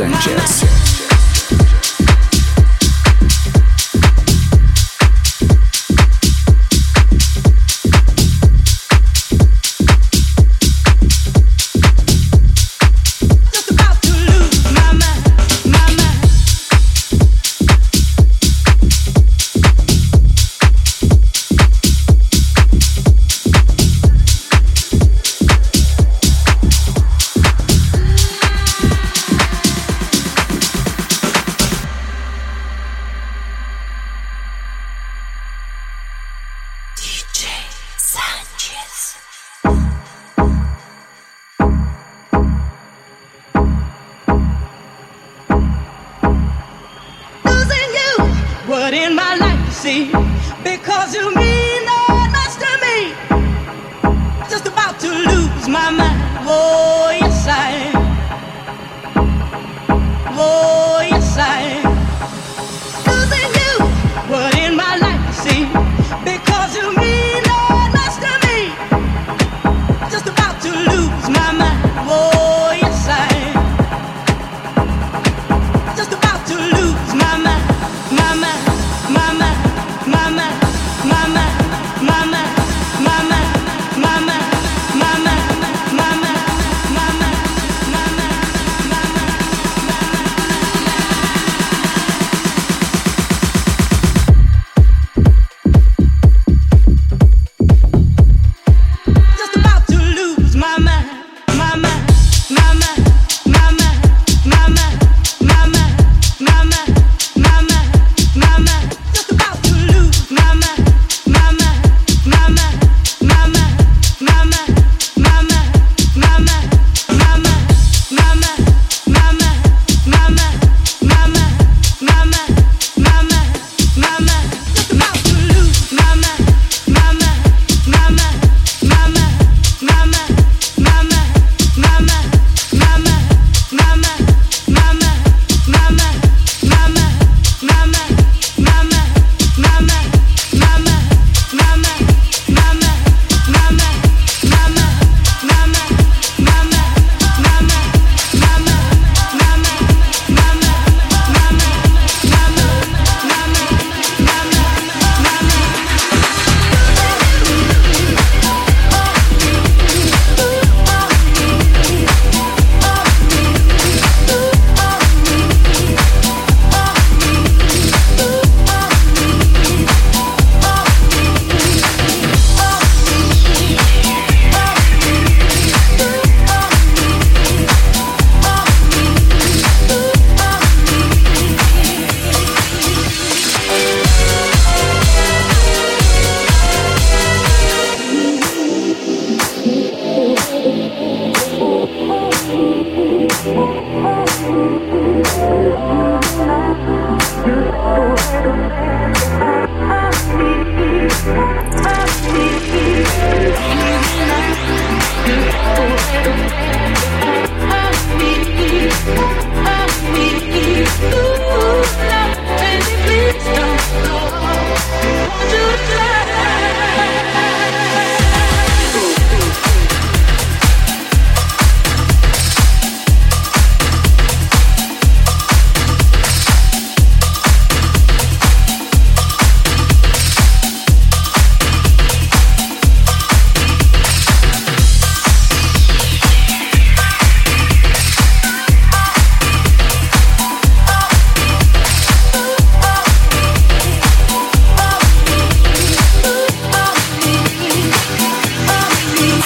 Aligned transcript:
Sanchez. 0.00 1.09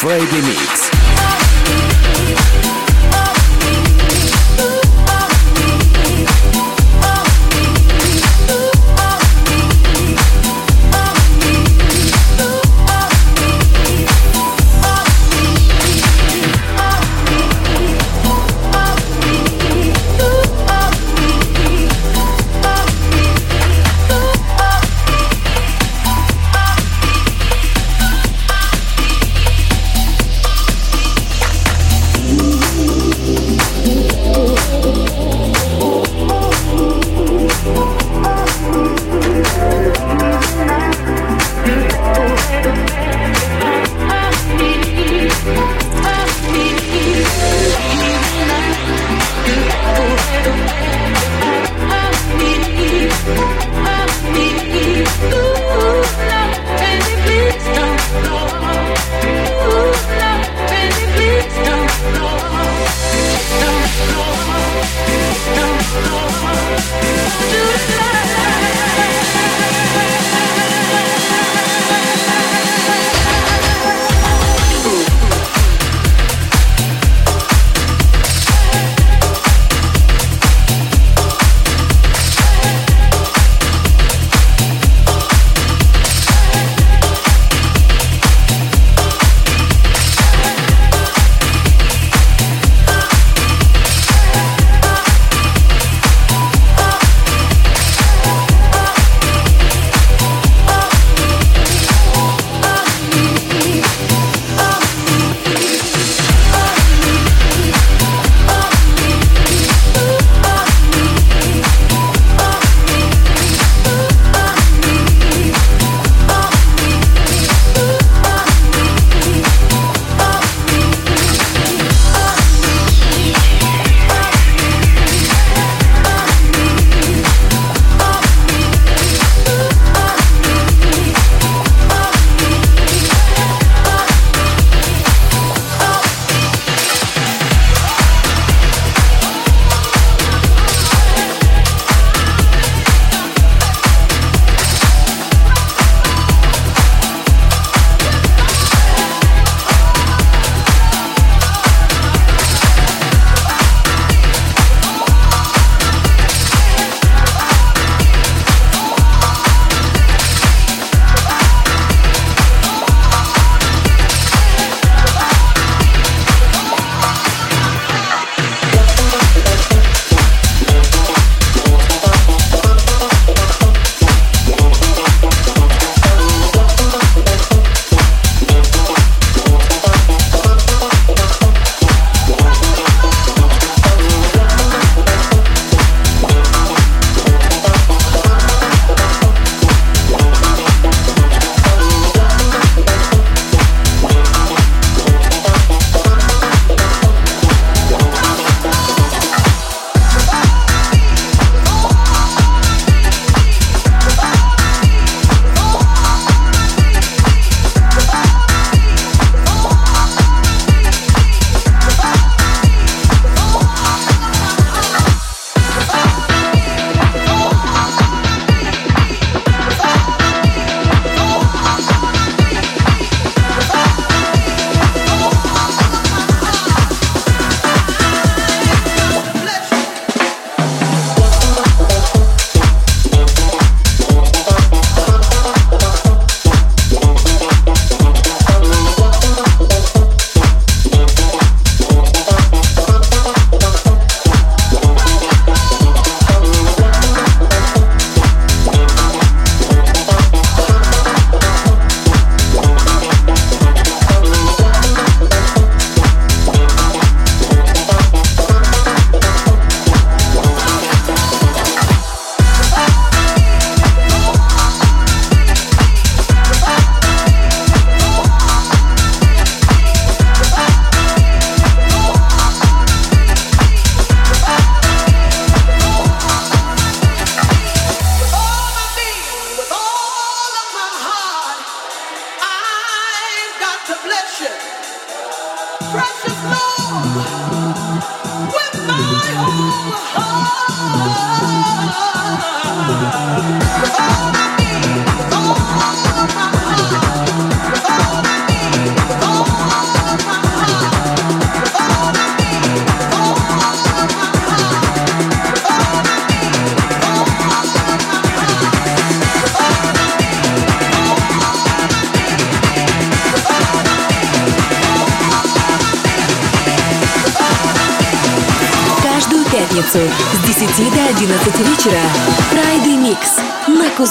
Friday 0.04 0.42
Mix. 0.42 0.93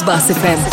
Bus 0.06 0.30
FM. 0.32 0.73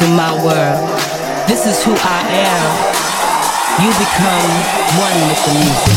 In 0.00 0.14
my 0.14 0.32
world. 0.44 0.88
This 1.48 1.66
is 1.66 1.82
who 1.82 1.92
I 1.92 2.20
am. 2.30 2.70
You 3.82 3.90
become 3.98 4.48
one 5.00 5.28
with 5.28 5.44
the 5.44 5.54
music. 5.54 5.87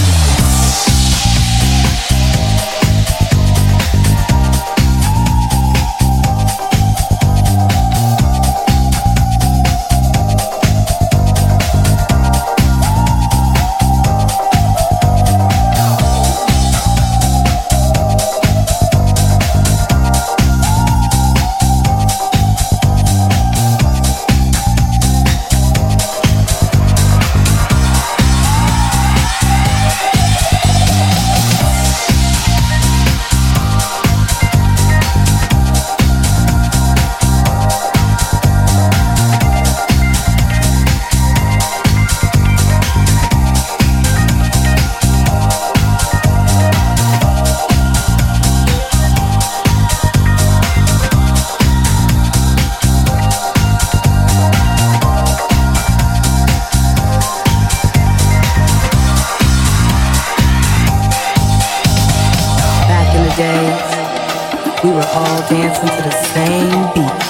all 65.13 65.41
dancing 65.49 65.89
to 65.89 66.01
the 66.03 66.15
same 66.31 66.83
beat. 66.95 67.21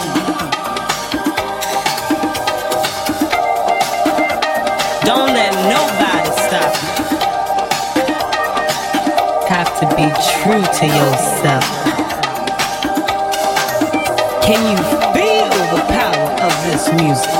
Don't 5.03 5.33
let 5.33 5.51
nobody 5.65 6.31
stop 6.45 6.73
you. 6.77 6.93
Have 9.49 9.71
to 9.79 9.87
be 9.97 10.05
true 10.29 10.61
to 10.61 10.85
yourself. 10.85 11.65
Can 14.45 14.61
you 14.69 14.77
feel 15.13 15.49
the 15.73 15.81
power 15.89 16.27
of 16.45 16.53
this 16.67 16.85
music? 16.93 17.33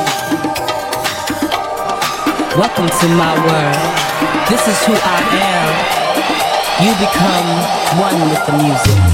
Welcome 2.58 2.90
to 2.90 3.08
my 3.14 3.34
world. 3.46 3.82
This 4.50 4.68
is 4.68 4.86
who 4.86 4.94
I 4.94 5.20
am. 5.54 6.02
You 6.84 6.92
become 6.98 7.48
one 8.00 8.30
with 8.32 8.44
the 8.48 8.54
music. 8.64 9.11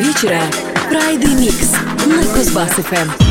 вечера 0.00 0.40
Friday 0.90 1.34
Mix 1.36 1.76
на 2.06 2.22
Кузбасс-ФМ. 2.22 3.27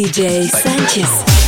DJ 0.00 0.48
Sanchez. 0.48 1.39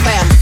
Bam. 0.00 0.41